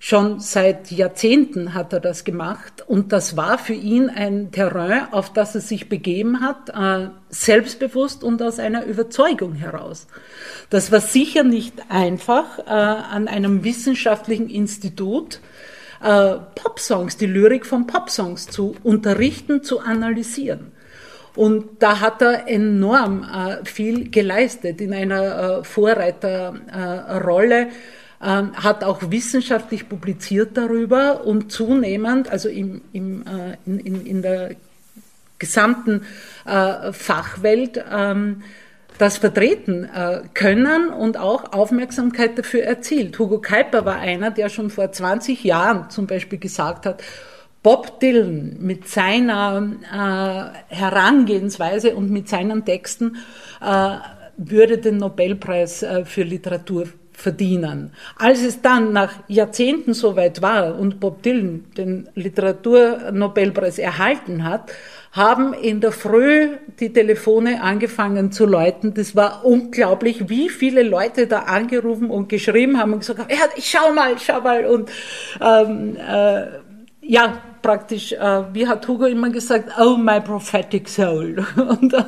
Schon 0.03 0.39
seit 0.39 0.89
Jahrzehnten 0.89 1.75
hat 1.75 1.93
er 1.93 2.00
das 2.00 2.24
gemacht 2.24 2.84
und 2.88 3.12
das 3.12 3.38
war 3.38 3.60
für 3.60 3.75
ihn 3.75 4.10
ein 4.10 4.51
Terrain, 4.51 5.03
auf 5.12 5.31
das 5.31 5.53
er 5.53 5.62
sich 5.62 5.89
begeben 5.89 6.41
hat, 6.41 6.70
äh, 6.70 7.10
selbstbewusst 7.29 8.24
und 8.24 8.41
aus 8.41 8.58
einer 8.58 8.86
Überzeugung 8.86 9.53
heraus. 9.53 10.08
Das 10.72 10.91
war 10.91 11.01
sicher 11.01 11.43
nicht 11.43 11.75
einfach 11.89 12.58
äh, 12.58 12.72
an 12.72 13.27
einem 13.27 13.63
wissenschaftlichen 13.63 14.50
Institut 14.50 15.39
äh, 16.01 16.34
Popsongs, 16.55 17.17
die 17.17 17.27
Lyrik 17.27 17.67
von 17.67 17.86
Popsongs 17.86 18.48
zu 18.48 18.75
unterrichten, 18.81 19.62
zu 19.62 19.81
analysieren. 19.81 20.72
Und 21.36 21.84
da 21.84 22.00
hat 22.00 22.24
er 22.24 22.48
enorm 22.48 23.24
viel 23.63 24.10
geleistet 24.10 24.81
in 24.81 24.93
einer 24.93 25.63
Vorreiterrolle 25.63 27.67
ähm, 28.23 28.51
hat 28.55 28.83
auch 28.83 29.11
wissenschaftlich 29.11 29.89
publiziert 29.89 30.55
darüber 30.57 31.25
und 31.25 31.51
zunehmend, 31.51 32.29
also 32.29 32.49
im, 32.49 32.81
im, 32.93 33.23
äh, 33.23 33.57
in, 33.65 33.79
in, 33.79 34.05
in 34.05 34.21
der 34.21 34.55
gesamten 35.39 36.05
äh, 36.45 36.93
Fachwelt, 36.93 37.83
ähm, 37.91 38.43
das 38.99 39.17
vertreten 39.17 39.85
äh, 39.85 40.21
können 40.35 40.89
und 40.89 41.17
auch 41.17 41.53
Aufmerksamkeit 41.53 42.37
dafür 42.37 42.63
erzielt. 42.63 43.17
Hugo 43.17 43.41
Kuiper 43.41 43.83
war 43.83 43.95
einer, 43.95 44.29
der 44.29 44.49
schon 44.49 44.69
vor 44.69 44.91
20 44.91 45.43
Jahren 45.43 45.89
zum 45.89 46.05
Beispiel 46.05 46.37
gesagt 46.37 46.85
hat, 46.85 47.01
Bob 47.63 47.99
Dylan 47.99 48.57
mit 48.59 48.87
seiner 48.87 50.53
äh, 50.69 50.75
Herangehensweise 50.75 51.95
und 51.95 52.11
mit 52.11 52.29
seinen 52.29 52.65
Texten 52.65 53.17
äh, 53.61 53.97
würde 54.37 54.77
den 54.77 54.97
Nobelpreis 54.97 55.83
äh, 55.83 56.05
für 56.05 56.23
Literatur 56.23 56.87
verdienen. 57.13 57.91
Als 58.18 58.41
es 58.41 58.62
dann 58.62 58.94
nach 58.94 59.13
Jahrzehnten 59.27 59.94
soweit 59.94 60.41
war 60.41 60.77
und 60.77 61.00
Bob 61.00 61.22
Dylan 61.24 61.65
den 61.77 62.10
Literaturnobelpreis 62.15 63.80
erhalten 63.80 64.44
hat, 64.44 64.72
haben 65.12 65.53
in 65.53 65.82
der 65.82 65.91
Früh 65.91 66.58
die 66.80 66.94
Telefone 66.94 67.62
angefangen 67.62 68.32
zu 68.32 68.46
läuten. 68.46 68.94
Das 68.94 69.15
war 69.15 69.44
unglaublich, 69.44 70.30
wie 70.30 70.50
viele 70.50 70.84
Leute 70.84 71.27
da 71.27 71.39
angerufen 71.39 72.10
und 72.10 72.30
geschrieben 72.30 72.80
haben 72.80 72.94
und 72.94 73.00
gesagt 73.00 73.20
haben, 73.20 73.30
ja, 73.30 73.46
schau 73.60 73.94
mal, 73.94 74.15
schau 74.18 74.41
mal. 74.41 74.65
Und 74.65 74.89
ähm, 75.41 75.98
äh, 75.98 76.46
ja, 77.01 77.39
praktisch, 77.62 78.13
äh, 78.13 78.44
wie 78.53 78.68
hat 78.68 78.88
Hugo 78.88 79.06
immer 79.06 79.30
gesagt, 79.30 79.72
oh 79.80 79.98
my 79.98 80.22
prophetic 80.22 80.88
soul. 80.88 81.46
Und 81.56 81.94
äh, 81.94 82.03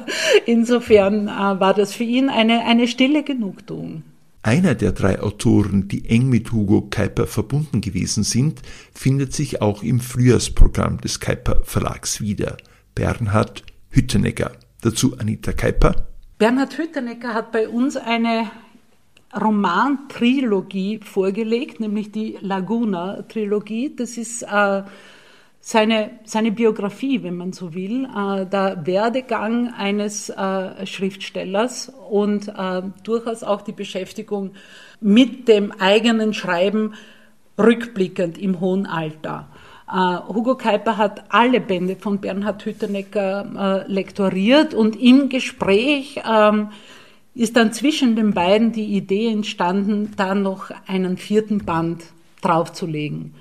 insofern 0.45 1.27
äh, 1.27 1.59
war 1.59 1.73
das 1.73 1.93
für 1.93 2.03
ihn 2.03 2.29
eine, 2.29 2.63
eine 2.65 2.87
stille 2.87 3.23
Genugtuung. 3.23 4.03
Einer 4.45 4.75
der 4.75 4.91
drei 4.91 5.21
Autoren, 5.21 5.87
die 5.87 6.09
eng 6.09 6.27
mit 6.27 6.51
Hugo 6.51 6.81
Kuiper 6.91 7.27
verbunden 7.27 7.79
gewesen 7.79 8.25
sind, 8.25 8.61
findet 8.93 9.33
sich 9.33 9.61
auch 9.61 9.83
im 9.83 10.01
Frühjahrsprogramm 10.01 10.99
des 10.99 11.21
Kuiper 11.21 11.61
Verlags 11.63 12.19
wieder. 12.19 12.57
Bernhard 12.93 13.63
Hüttenegger. 13.89 14.51
Dazu 14.81 15.17
Anita 15.17 15.53
Kuiper. 15.53 16.07
Bernhard 16.39 16.77
Hüttenegger 16.77 17.33
hat 17.33 17.53
bei 17.53 17.69
uns 17.69 17.95
eine 17.95 18.51
Romantrilogie 19.33 20.99
vorgelegt, 20.99 21.79
nämlich 21.79 22.11
die 22.11 22.37
Laguna-Trilogie. 22.41 23.95
Das 23.95 24.17
ist 24.17 24.43
äh, 24.43 24.83
seine, 25.65 26.19
seine 26.25 26.51
Biografie, 26.51 27.23
wenn 27.23 27.37
man 27.37 27.53
so 27.53 27.73
will, 27.73 28.03
äh, 28.03 28.45
der 28.45 28.85
Werdegang 28.85 29.73
eines 29.73 30.29
äh, 30.29 30.85
Schriftstellers 30.85 31.89
und 32.09 32.49
äh, 32.49 32.81
durchaus 33.03 33.43
auch 33.43 33.61
die 33.61 33.71
Beschäftigung 33.71 34.51
mit 34.99 35.47
dem 35.47 35.71
eigenen 35.71 36.33
Schreiben 36.33 36.95
rückblickend 37.57 38.37
im 38.37 38.59
hohen 38.59 38.85
Alter. 38.85 39.47
Uh, 39.85 40.27
Hugo 40.33 40.55
Kuiper 40.57 40.97
hat 40.97 41.25
alle 41.29 41.61
Bände 41.61 41.95
von 41.95 42.19
Bernhard 42.19 42.65
Hüttenecker 42.65 43.85
uh, 43.87 43.91
lektoriert 43.91 44.73
und 44.73 44.99
im 44.99 45.29
Gespräch 45.29 46.19
ähm, 46.27 46.69
ist 47.35 47.55
dann 47.57 47.73
zwischen 47.73 48.15
den 48.15 48.33
beiden 48.33 48.71
die 48.71 48.95
Idee 48.95 49.27
entstanden, 49.29 50.11
da 50.17 50.35
noch 50.35 50.71
einen 50.87 51.17
vierten 51.17 51.63
Band 51.63 52.05
draufzulegen. 52.41 53.35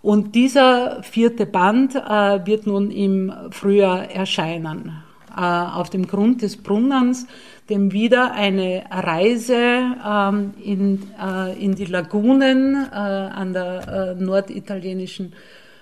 Und 0.00 0.34
dieser 0.34 1.02
vierte 1.02 1.46
Band 1.46 1.94
äh, 1.94 2.46
wird 2.46 2.66
nun 2.66 2.90
im 2.90 3.32
Frühjahr 3.50 4.10
erscheinen. 4.10 5.02
Äh, 5.36 5.40
auf 5.40 5.90
dem 5.90 6.06
Grund 6.06 6.42
des 6.42 6.56
Brunnens, 6.56 7.26
dem 7.68 7.92
wieder 7.92 8.32
eine 8.32 8.84
Reise 8.90 9.96
ähm, 10.04 10.54
in, 10.62 11.10
äh, 11.20 11.62
in 11.62 11.74
die 11.74 11.84
Lagunen 11.84 12.88
äh, 12.90 12.94
an 12.94 13.52
der 13.52 14.16
äh, 14.18 14.22
norditalienischen 14.22 15.34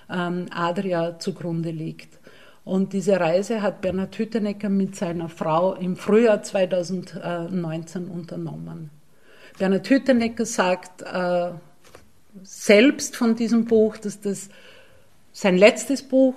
ähm, 0.09 0.47
Adria 0.51 1.17
zugrunde 1.19 1.71
liegt. 1.71 2.19
Und 2.65 2.91
diese 2.91 3.19
Reise 3.19 3.61
hat 3.61 3.81
Bernhard 3.81 4.17
Hüttenecker 4.17 4.69
mit 4.69 4.95
seiner 4.95 5.29
Frau 5.29 5.73
im 5.73 5.95
Frühjahr 5.95 6.43
2019 6.43 8.09
unternommen. 8.09 8.89
Bernhard 9.57 9.89
Hüttenecker 9.89 10.45
sagt, 10.45 11.01
äh, 11.03 11.51
selbst 12.43 13.15
von 13.15 13.35
diesem 13.35 13.65
Buch, 13.65 13.97
dass 13.97 14.19
das 14.21 14.49
sein 15.31 15.57
letztes 15.57 16.03
Buch 16.03 16.35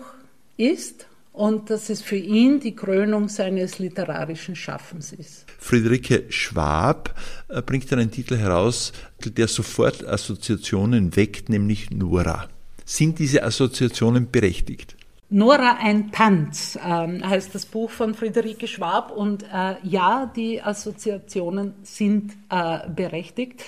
ist 0.57 1.07
und 1.33 1.71
dass 1.71 1.89
es 1.89 2.03
für 2.03 2.17
ihn 2.17 2.61
die 2.61 2.75
Krönung 2.75 3.29
seines 3.29 3.79
literarischen 3.79 4.57
Schaffens 4.57 5.13
ist. 5.13 5.47
Friederike 5.59 6.25
Schwab 6.29 7.15
äh, 7.49 7.63
bringt 7.63 7.91
einen 7.93 8.11
Titel 8.11 8.37
heraus, 8.37 8.93
der 9.25 9.49
sofort 9.49 10.07
Assoziationen 10.07 11.17
weckt, 11.17 11.49
nämlich 11.49 11.91
Nora. 11.91 12.49
Sind 12.85 13.19
diese 13.19 13.43
Assoziationen 13.43 14.31
berechtigt? 14.31 14.97
Nora 15.33 15.79
ein 15.81 16.11
Tanz 16.11 16.77
ähm, 16.85 17.25
heißt 17.25 17.55
das 17.55 17.65
Buch 17.65 17.91
von 17.91 18.15
Friederike 18.15 18.67
Schwab 18.67 19.13
und 19.13 19.45
äh, 19.45 19.77
ja, 19.85 20.31
die 20.35 20.61
Assoziationen 20.61 21.75
sind 21.85 22.33
äh, 22.51 22.89
berechtigt. 22.89 23.63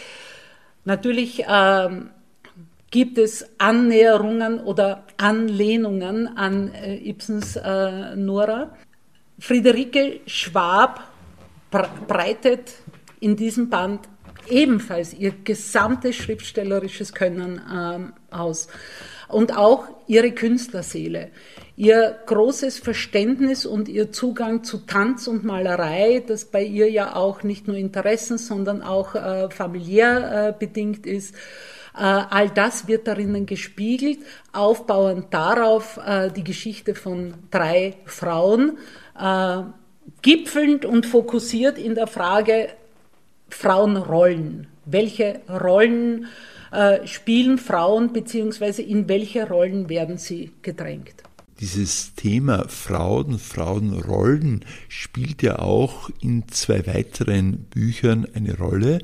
Natürlich 0.85 1.45
ähm, 1.49 2.11
gibt 2.93 3.19
es 3.19 3.45
Annäherungen 3.59 4.61
oder 4.61 5.05
Anlehnungen 5.17 6.29
an 6.37 6.73
äh, 6.73 6.97
Ibsens 7.09 7.57
äh, 7.57 8.15
Nora. 8.15 8.77
Friederike 9.41 10.21
Schwab 10.27 11.03
breitet 11.71 12.75
in 13.19 13.35
diesem 13.35 13.71
Band 13.71 14.01
ebenfalls 14.49 15.15
ihr 15.15 15.33
gesamtes 15.43 16.17
schriftstellerisches 16.17 17.15
Können 17.15 17.63
ähm, 17.73 18.13
aus. 18.31 18.69
Und 19.29 19.57
auch 19.57 19.87
ihre 20.07 20.33
Künstlerseele, 20.33 21.31
ihr 21.77 22.19
großes 22.27 22.79
Verständnis 22.79 23.65
und 23.65 23.89
ihr 23.89 24.13
Zugang 24.13 24.65
zu 24.65 24.79
Tanz 24.85 25.29
und 25.29 25.45
Malerei, 25.45 26.23
das 26.27 26.45
bei 26.45 26.63
ihr 26.63 26.91
ja 26.91 27.17
auch 27.17 27.43
nicht 27.43 27.67
nur 27.67 27.77
Interessen, 27.77 28.37
sondern 28.37 28.83
auch 28.83 29.15
äh, 29.15 29.49
familiär 29.49 30.49
äh, 30.49 30.53
bedingt 30.59 31.07
ist 31.07 31.35
all 32.01 32.49
das 32.51 32.89
wird 32.89 33.07
darinnen 33.07 33.47
gespiegelt, 33.47 34.19
aufbauend 34.53 35.33
darauf 35.33 35.99
äh, 35.99 36.31
die 36.31 36.45
Geschichte 36.45 36.95
von 36.95 37.35
drei 37.51 37.97
Frauen, 38.07 38.79
äh, 39.19 39.63
gipfelnd 40.23 40.85
und 40.85 41.07
fokussiert 41.07 41.79
in 41.79 41.95
der 41.95 42.07
Frage 42.07 42.69
Frauenrollen. 43.49 44.69
Welche 44.85 45.41
Rollen 45.49 46.27
spielen 47.05 47.59
Frauen, 47.59 48.15
beziehungsweise 48.15 48.81
in 48.81 49.07
welche 49.07 49.47
Rollen 49.47 49.91
werden 49.91 50.17
sie 50.17 50.53
gedrängt? 50.63 51.23
Dieses 51.61 52.15
Thema 52.15 52.67
Frauen, 52.69 53.39
Frauenrollen 53.39 54.65
spielt 54.89 55.43
ja 55.43 55.59
auch 55.59 56.11
in 56.21 56.49
zwei 56.49 56.87
weiteren 56.87 57.67
Büchern 57.71 58.27
eine 58.35 58.57
Rolle. 58.59 58.99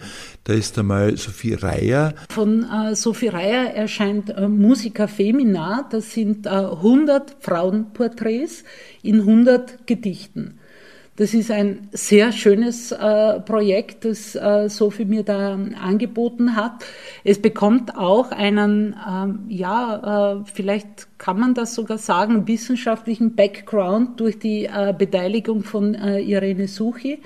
Da 0.44 0.54
ist 0.54 0.78
einmal 0.78 1.16
Sophie 1.16 1.54
Reier. 1.54 2.14
Von 2.30 2.64
äh, 2.64 2.94
Sophie 2.96 3.28
Reier 3.28 3.74
erscheint 3.74 4.30
äh, 4.30 4.48
Musica 4.48 5.06
Femina. 5.06 5.86
Das 5.90 6.14
sind 6.14 6.46
äh, 6.46 6.50
100 6.50 7.36
Frauenporträts 7.40 8.64
in 9.02 9.20
100 9.20 9.86
Gedichten. 9.86 10.58
Das 11.18 11.34
ist 11.34 11.50
ein 11.50 11.88
sehr 11.90 12.30
schönes 12.30 12.92
äh, 12.92 13.40
Projekt, 13.40 14.04
das 14.04 14.36
äh, 14.36 14.68
Sophie 14.68 15.04
mir 15.04 15.24
da 15.24 15.58
angeboten 15.82 16.54
hat. 16.54 16.84
Es 17.24 17.42
bekommt 17.42 17.96
auch 17.96 18.30
einen, 18.30 18.94
ähm, 19.04 19.40
ja, 19.48 20.36
äh, 20.36 20.44
vielleicht 20.54 21.18
kann 21.18 21.40
man 21.40 21.54
das 21.54 21.74
sogar 21.74 21.98
sagen, 21.98 22.46
wissenschaftlichen 22.46 23.34
Background 23.34 24.20
durch 24.20 24.38
die 24.38 24.66
äh, 24.66 24.94
Beteiligung 24.96 25.64
von 25.64 25.96
äh, 25.96 26.20
Irene 26.20 26.68
Suchi 26.68 27.18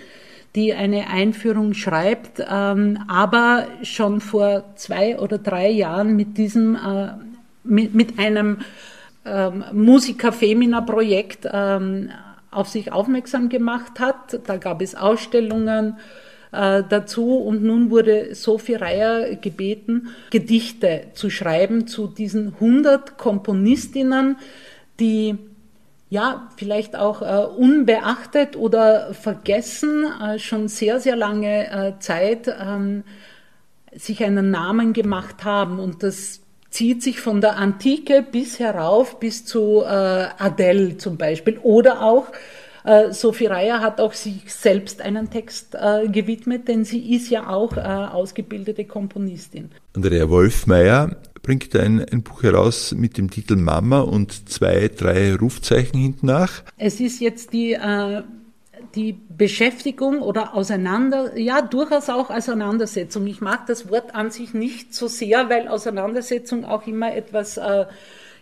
die 0.55 0.75
eine 0.75 1.09
Einführung 1.09 1.73
schreibt, 1.73 2.43
ähm, 2.47 2.99
aber 3.09 3.69
schon 3.83 4.21
vor 4.21 4.65
zwei 4.75 5.19
oder 5.19 5.39
drei 5.39 5.71
Jahren 5.71 6.15
mit 6.15 6.37
diesem, 6.37 6.77
äh, 6.77 7.09
mit, 7.65 7.95
mit 7.95 8.19
einem 8.19 8.59
ähm, 9.25 9.65
Musica 9.73 10.31
Femina 10.31 10.83
Projekt 10.83 11.49
ähm, 11.51 12.11
auf 12.53 12.69
sich 12.69 12.93
aufmerksam 12.93 13.49
gemacht 13.49 13.99
hat. 13.99 14.41
Da 14.47 14.57
gab 14.57 14.83
es 14.83 14.95
Ausstellungen 14.95 15.99
äh, 16.53 16.83
dazu 16.89 17.39
und 17.39 17.63
nun 17.63 17.91
wurde 17.91 18.35
Sophie 18.35 18.75
Reier 18.75 19.37
gebeten, 19.37 20.09
Gedichte 20.31 21.07
zu 21.15 21.31
schreiben 21.31 21.87
zu 21.87 22.07
diesen 22.07 22.55
100 22.55 23.19
Komponistinnen, 23.19 24.37
die 25.01 25.39
ja, 26.13 26.51
vielleicht 26.59 26.95
auch 26.95 27.23
äh, 27.23 27.47
unbeachtet 27.47 28.55
oder 28.55 29.15
vergessen, 29.15 30.05
äh, 30.23 30.39
schon 30.39 30.69
sehr, 30.69 31.01
sehr 31.01 31.17
lange 31.17 31.71
äh, 31.71 31.99
Zeit 32.01 32.49
ähm, 32.49 33.05
sich 33.95 34.23
einen 34.23 34.51
Namen 34.51 34.93
gemacht 34.93 35.45
haben. 35.45 35.79
Und 35.79 36.03
das 36.03 36.42
zieht 36.73 37.03
sich 37.03 37.21
von 37.21 37.41
der 37.41 37.57
Antike 37.57 38.25
bis 38.29 38.59
herauf, 38.59 39.21
bis 39.21 39.45
zu 39.45 39.83
äh, 39.83 39.87
Adele 39.87 40.97
zum 40.97 41.19
Beispiel. 41.19 41.59
Oder 41.63 42.03
auch, 42.03 42.27
äh, 42.85 43.13
Sophie 43.13 43.47
Reier 43.47 43.81
hat 43.81 44.01
auch 44.01 44.15
sich 44.15 44.53
selbst 44.53 45.03
einen 45.03 45.31
Text 45.31 45.77
äh, 45.77 46.09
gewidmet, 46.09 46.67
denn 46.67 46.85
sie 46.85 47.15
ist 47.15 47.31
ja 47.31 47.49
auch 47.49 47.77
äh, 47.77 47.81
ausgebildete 47.81 48.87
Komponistin. 48.87 49.71
Andrea 49.95 50.29
Wolfmeier 50.31 51.17
bringt 51.43 51.77
ein, 51.77 52.05
ein 52.05 52.23
Buch 52.23 52.43
heraus 52.43 52.93
mit 52.93 53.19
dem 53.19 53.31
Titel 53.31 53.57
Mama 53.57 54.01
und 54.01 54.49
zwei, 54.49 54.89
drei 54.89 55.35
Rufzeichen 55.35 56.01
hinten 56.01 56.27
nach. 56.27 56.63
Es 56.79 57.01
ist 57.01 57.21
jetzt 57.21 57.53
die 57.53 57.75
äh, 57.75 58.23
die 58.95 59.13
Beschäftigung 59.13 60.21
oder 60.21 60.55
auseinander, 60.55 61.39
ja, 61.39 61.63
durchaus 61.63 62.09
auch 62.11 62.31
Auseinandersetzung. 62.31 63.27
Ich 63.27 63.41
mag 63.41 63.67
das 63.67 63.91
Wort 63.91 64.15
an 64.15 64.31
sich 64.31 64.55
nicht 64.55 64.95
so 64.95 65.09
sehr, 65.09 65.49
weil 65.49 65.69
Auseinandersetzung 65.69 66.65
auch 66.65 66.87
immer 66.87 67.15
etwas, 67.15 67.57
äh, 67.57 67.87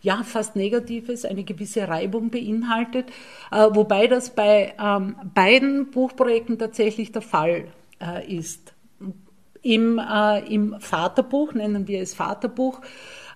ja, 0.03 0.23
fast 0.25 0.57
Negatives, 0.57 1.25
eine 1.25 1.45
gewisse 1.45 1.87
Reibung 1.89 2.31
beinhaltet, 2.31 3.09
äh, 3.51 3.69
wobei 3.71 4.07
das 4.07 4.31
bei 4.31 4.75
ähm, 4.83 5.17
beiden 5.35 5.91
Buchprojekten 5.91 6.59
tatsächlich 6.59 7.13
der 7.13 7.23
Fall 7.23 7.65
äh, 8.01 8.35
ist. 8.35 8.73
Im, 9.63 9.99
äh, 9.99 10.41
Im 10.53 10.81
Vaterbuch, 10.81 11.53
nennen 11.53 11.87
wir 11.87 12.01
es 12.01 12.15
Vaterbuch, 12.15 12.81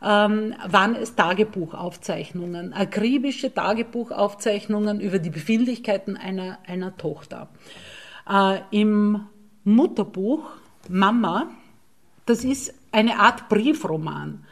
ähm, 0.05 0.55
waren 0.67 0.95
es 0.95 1.15
Tagebuchaufzeichnungen, 1.15 2.73
akribische 2.73 3.53
Tagebuchaufzeichnungen 3.53 5.01
über 5.01 5.19
die 5.19 5.31
Befindlichkeiten 5.31 6.17
einer, 6.17 6.59
einer 6.67 6.97
Tochter. 6.97 7.49
Äh, 8.29 8.59
Im 8.71 9.27
Mutterbuch 9.65 10.51
Mama, 10.89 11.49
das 12.27 12.45
ist 12.45 12.75
eine 12.93 13.19
Art 13.19 13.49
Briefroman 13.49 14.45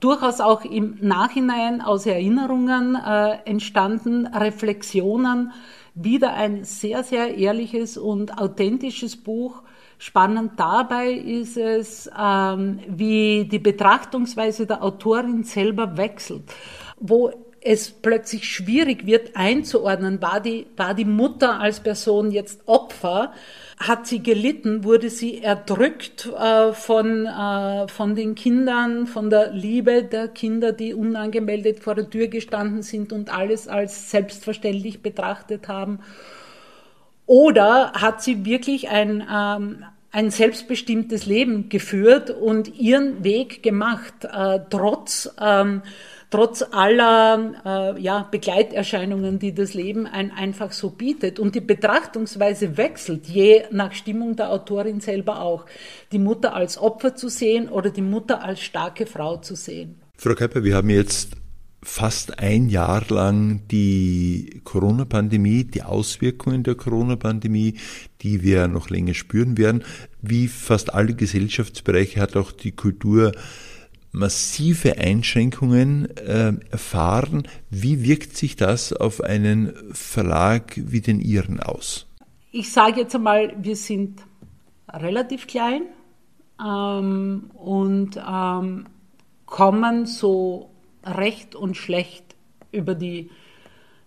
durchaus 0.00 0.40
auch 0.40 0.64
im 0.64 0.96
Nachhinein 1.00 1.80
aus 1.80 2.06
Erinnerungen 2.06 2.94
äh, 2.94 3.38
entstanden, 3.44 4.26
Reflexionen, 4.26 5.52
wieder 5.94 6.34
ein 6.34 6.64
sehr, 6.64 7.02
sehr 7.02 7.36
ehrliches 7.36 7.98
und 7.98 8.38
authentisches 8.38 9.16
Buch 9.16 9.62
Spannend 10.04 10.58
dabei 10.58 11.12
ist 11.12 11.56
es, 11.56 12.10
ähm, 12.18 12.80
wie 12.88 13.44
die 13.44 13.60
Betrachtungsweise 13.60 14.66
der 14.66 14.82
Autorin 14.82 15.44
selber 15.44 15.96
wechselt, 15.96 16.42
wo 16.98 17.30
es 17.60 17.92
plötzlich 17.92 18.50
schwierig 18.50 19.06
wird 19.06 19.36
einzuordnen, 19.36 20.20
war 20.20 20.40
die, 20.40 20.66
war 20.76 20.94
die 20.94 21.04
Mutter 21.04 21.60
als 21.60 21.78
Person 21.78 22.32
jetzt 22.32 22.62
Opfer, 22.66 23.32
hat 23.78 24.08
sie 24.08 24.24
gelitten, 24.24 24.82
wurde 24.82 25.08
sie 25.08 25.40
erdrückt 25.40 26.26
äh, 26.36 26.72
von, 26.72 27.26
äh, 27.26 27.86
von 27.86 28.16
den 28.16 28.34
Kindern, 28.34 29.06
von 29.06 29.30
der 29.30 29.52
Liebe 29.52 30.02
der 30.02 30.26
Kinder, 30.26 30.72
die 30.72 30.94
unangemeldet 30.94 31.78
vor 31.78 31.94
der 31.94 32.10
Tür 32.10 32.26
gestanden 32.26 32.82
sind 32.82 33.12
und 33.12 33.32
alles 33.32 33.68
als 33.68 34.10
selbstverständlich 34.10 35.00
betrachtet 35.00 35.68
haben. 35.68 36.00
Oder 37.26 37.92
hat 37.92 38.22
sie 38.22 38.44
wirklich 38.44 38.88
ein, 38.88 39.26
ähm, 39.32 39.84
ein 40.10 40.30
selbstbestimmtes 40.30 41.26
Leben 41.26 41.68
geführt 41.68 42.30
und 42.30 42.78
ihren 42.78 43.24
Weg 43.24 43.62
gemacht, 43.62 44.12
äh, 44.24 44.60
trotz, 44.68 45.30
ähm, 45.40 45.82
trotz 46.30 46.62
aller 46.70 47.94
äh, 47.96 48.00
ja, 48.00 48.28
Begleiterscheinungen, 48.30 49.38
die 49.38 49.54
das 49.54 49.72
Leben 49.72 50.06
ein 50.06 50.30
einfach 50.30 50.72
so 50.72 50.90
bietet. 50.90 51.38
Und 51.38 51.54
die 51.54 51.60
Betrachtungsweise 51.60 52.76
wechselt, 52.76 53.26
je 53.26 53.64
nach 53.70 53.92
Stimmung 53.92 54.36
der 54.36 54.50
Autorin 54.50 55.00
selber 55.00 55.40
auch. 55.40 55.64
Die 56.10 56.18
Mutter 56.18 56.54
als 56.54 56.76
Opfer 56.76 57.14
zu 57.14 57.28
sehen 57.28 57.68
oder 57.68 57.90
die 57.90 58.02
Mutter 58.02 58.42
als 58.42 58.60
starke 58.60 59.06
Frau 59.06 59.38
zu 59.38 59.54
sehen. 59.54 60.00
Frau 60.18 60.34
Keiper, 60.34 60.62
wir 60.62 60.76
haben 60.76 60.90
jetzt 60.90 61.41
fast 61.82 62.38
ein 62.38 62.68
Jahr 62.68 63.04
lang 63.08 63.62
die 63.68 64.60
Corona-Pandemie, 64.64 65.64
die 65.64 65.82
Auswirkungen 65.82 66.62
der 66.62 66.76
Corona-Pandemie, 66.76 67.74
die 68.22 68.42
wir 68.42 68.68
noch 68.68 68.88
länger 68.88 69.14
spüren 69.14 69.58
werden. 69.58 69.84
Wie 70.20 70.48
fast 70.48 70.94
alle 70.94 71.14
Gesellschaftsbereiche 71.14 72.20
hat 72.20 72.36
auch 72.36 72.52
die 72.52 72.72
Kultur 72.72 73.32
massive 74.12 74.98
Einschränkungen 74.98 76.16
äh, 76.16 76.52
erfahren. 76.70 77.48
Wie 77.70 78.04
wirkt 78.04 78.36
sich 78.36 78.56
das 78.56 78.92
auf 78.92 79.22
einen 79.22 79.72
Verlag 79.92 80.74
wie 80.76 81.00
den 81.00 81.18
Ihren 81.18 81.60
aus? 81.60 82.06
Ich 82.52 82.70
sage 82.70 83.00
jetzt 83.00 83.14
einmal, 83.14 83.56
wir 83.58 83.76
sind 83.76 84.20
relativ 84.92 85.46
klein 85.46 85.82
ähm, 86.62 87.50
und 87.54 88.20
ähm, 88.24 88.86
kommen 89.46 90.04
so 90.04 90.71
recht 91.04 91.54
und 91.54 91.76
schlecht 91.76 92.24
über 92.70 92.94
die, 92.94 93.30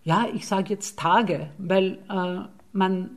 ja, 0.03 0.27
ich 0.33 0.47
sage 0.47 0.73
jetzt 0.73 0.99
Tage, 0.99 1.49
weil 1.57 1.99
äh, 2.09 2.47
man 2.71 3.11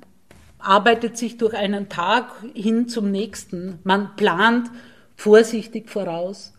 arbeitet 0.59 1.17
sich 1.17 1.37
durch 1.37 1.55
einen 1.55 1.89
Tag 1.89 2.33
hin 2.55 2.89
zum 2.89 3.11
nächsten, 3.11 3.79
man 3.85 4.17
plant 4.17 4.71
vorsichtig 5.17 5.89
voraus. 5.89 6.53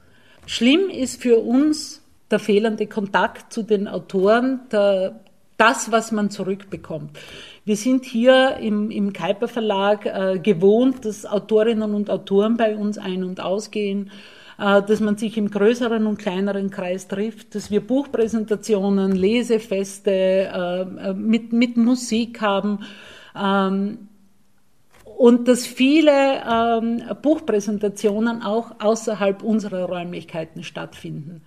Schlimm 0.46 0.90
ist 0.90 1.22
für 1.22 1.40
uns 1.40 2.02
der 2.32 2.40
fehlende 2.40 2.88
Kontakt 2.88 3.52
zu 3.52 3.64
den 3.64 3.88
Autoren, 3.88 4.62
der, 4.72 5.20
das, 5.58 5.92
was 5.92 6.12
man 6.12 6.30
zurückbekommt. 6.30 7.20
Wir 7.66 7.76
sind 7.76 8.06
hier 8.06 8.58
im, 8.58 8.90
im 8.92 9.14
Kuiper 9.14 9.48
Verlag 9.48 10.06
äh, 10.06 10.40
gewohnt, 10.40 11.06
dass 11.06 11.26
Autorinnen 11.26 11.94
und 11.94 12.10
Autoren 12.10 12.56
bei 12.56 12.76
uns 12.76 12.98
ein- 12.98 13.24
und 13.24 13.42
ausgehen 13.42 14.12
dass 14.60 15.00
man 15.00 15.16
sich 15.16 15.38
im 15.38 15.50
größeren 15.50 16.06
und 16.06 16.18
kleineren 16.18 16.70
Kreis 16.70 17.08
trifft, 17.08 17.56
dass 17.56 17.72
wir 17.72 17.80
Buchpräsentationen, 17.80 19.14
Lesefeste 19.14 20.12
äh, 20.12 20.82
äh, 20.82 21.14
mit, 21.14 21.54
mit 21.54 21.78
Musik 21.78 22.42
haben 22.42 22.80
ähm, 23.40 24.10
und 25.18 25.48
dass 25.48 25.66
viele 25.66 26.44
ähm, 26.46 27.02
Buchpräsentationen 27.22 28.42
auch 28.42 28.72
außerhalb 28.80 29.44
unserer 29.44 29.86
Räumlichkeiten 29.86 30.64
stattfinden. 30.64 31.42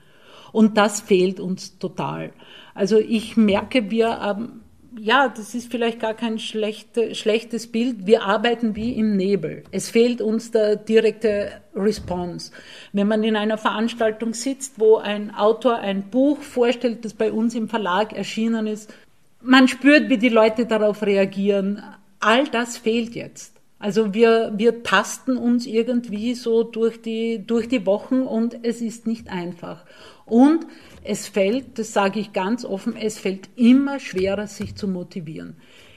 Und 0.50 0.78
das 0.78 1.02
fehlt 1.02 1.38
uns 1.38 1.78
total. 1.78 2.32
Also 2.74 2.98
ich 2.98 3.36
merke, 3.36 3.90
wir 3.90 4.36
ähm, 4.38 4.61
ja, 4.98 5.28
das 5.28 5.54
ist 5.54 5.70
vielleicht 5.70 6.00
gar 6.00 6.14
kein 6.14 6.38
schlechte, 6.38 7.14
schlechtes 7.14 7.66
Bild. 7.66 8.06
Wir 8.06 8.22
arbeiten 8.22 8.76
wie 8.76 8.92
im 8.92 9.16
Nebel. 9.16 9.64
Es 9.70 9.88
fehlt 9.88 10.20
uns 10.20 10.50
der 10.50 10.76
direkte 10.76 11.52
Response. 11.74 12.52
Wenn 12.92 13.08
man 13.08 13.24
in 13.24 13.36
einer 13.36 13.58
Veranstaltung 13.58 14.34
sitzt, 14.34 14.78
wo 14.78 14.96
ein 14.96 15.34
Autor 15.34 15.78
ein 15.78 16.10
Buch 16.10 16.40
vorstellt, 16.42 17.04
das 17.04 17.14
bei 17.14 17.32
uns 17.32 17.54
im 17.54 17.68
Verlag 17.68 18.12
erschienen 18.12 18.66
ist, 18.66 18.92
man 19.40 19.66
spürt, 19.66 20.08
wie 20.08 20.18
die 20.18 20.28
Leute 20.28 20.66
darauf 20.66 21.02
reagieren. 21.02 21.82
All 22.20 22.46
das 22.48 22.76
fehlt 22.76 23.14
jetzt. 23.14 23.51
Also 23.82 24.14
wir, 24.14 24.52
wir 24.56 24.84
tasten 24.84 25.36
uns 25.36 25.66
irgendwie 25.66 26.36
so 26.36 26.62
durch 26.62 27.02
die, 27.02 27.44
durch 27.44 27.66
die 27.66 27.84
Wochen 27.84 28.20
und 28.20 28.64
es 28.64 28.80
ist 28.80 29.08
nicht 29.08 29.28
einfach. 29.28 29.84
Und 30.24 30.64
es 31.02 31.26
fällt, 31.26 31.80
das 31.80 31.92
sage 31.92 32.20
ich 32.20 32.32
ganz 32.32 32.64
offen, 32.64 32.94
es 32.94 33.18
fällt 33.18 33.48
immer 33.56 33.98
schwerer, 33.98 34.46
sich 34.46 34.76
zu 34.76 34.86
motivieren. 34.86 35.56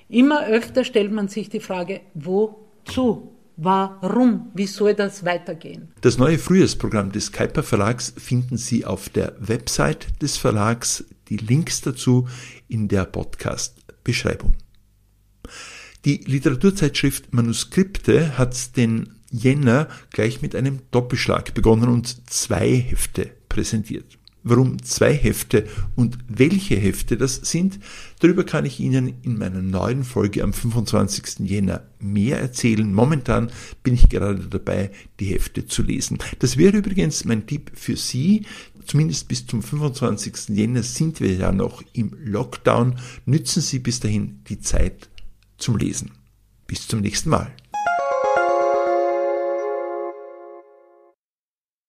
Immer 0.10 0.48
öfter 0.48 0.84
stellt 0.84 1.12
man 1.12 1.28
sich 1.28 1.50
die 1.50 1.60
Frage, 1.60 2.02
wozu? 2.16 3.36
Warum? 3.56 4.50
Wie 4.56 4.66
soll 4.66 4.96
das 4.96 5.24
weitergehen? 5.24 5.90
Das 6.02 6.18
neue 6.18 6.40
Frühjahrsprogramm 6.40 7.12
des 7.12 7.32
Kuiper 7.32 7.62
Verlags 7.62 8.16
finden 8.18 8.58
Sie 8.58 8.84
auf 8.84 9.10
der 9.10 9.36
Website 9.40 10.08
des 10.24 10.38
Verlags. 10.38 11.06
Die 11.30 11.38
Links 11.38 11.82
dazu 11.82 12.28
in 12.68 12.88
der 12.88 13.06
Podcast-Beschreibung. 13.06 14.56
Die 16.06 16.22
Literaturzeitschrift 16.24 17.34
Manuskripte 17.34 18.38
hat 18.38 18.78
den 18.78 19.10
Jänner 19.32 19.88
gleich 20.12 20.44
mit 20.44 20.56
einem 20.56 20.82
Doppelschlag 20.92 21.56
begonnen 21.56 21.90
und 21.90 22.30
zwei 22.30 22.76
Hefte 22.76 23.32
präsentiert. 23.50 24.20
Warum 24.44 24.84
zwei 24.84 25.16
Hefte 25.16 25.66
und 25.96 26.20
welche 26.28 26.76
Hefte 26.76 27.18
das 27.18 27.38
sind, 27.38 27.80
darüber 28.20 28.44
kann 28.44 28.66
ich 28.66 28.80
Ihnen 28.80 29.16
in 29.24 29.40
meiner 29.40 29.64
neuen 29.64 30.04
Folge 30.04 30.44
am 30.44 30.54
25. 30.54 31.40
Jänner 31.50 31.82
mehr 31.98 32.40
erzählen. 32.40 32.94
Momentan 32.94 33.50
bin 33.82 33.96
ich 33.96 34.08
gerade 34.08 34.46
dabei, 34.48 34.92
die 35.20 35.26
Hefte 35.26 35.66
zu 35.66 35.82
lesen. 35.82 36.20
Das 36.38 36.58
wäre 36.58 36.78
übrigens 36.78 37.26
mein 37.26 37.48
Tipp 37.48 37.72
für 37.74 37.98
Sie. 37.98 38.46
Zumindest 38.86 39.28
bis 39.28 39.48
zum 39.48 39.64
25. 39.64 40.50
Jänner 40.50 40.84
sind 40.84 41.20
wir 41.20 41.34
ja 41.34 41.52
noch 41.52 41.82
im 41.94 42.16
Lockdown. 42.24 43.00
Nützen 43.26 43.64
Sie 43.64 43.80
bis 43.80 44.00
dahin 44.00 44.42
die 44.48 44.60
Zeit 44.60 45.10
zum 45.58 45.78
Lesen. 45.78 46.12
Bis 46.68 46.88
zum 46.88 47.02
nächsten 47.02 47.30
Mal. 47.30 47.52